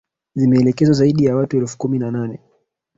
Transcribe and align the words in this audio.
zimeeleza 0.35 0.77
kuwa 0.77 0.93
zaidi 0.93 1.25
ya 1.25 1.35
watu 1.35 1.57
elfu 1.57 1.77
kumi 1.77 1.99
na 1.99 2.11
nne 2.11 2.39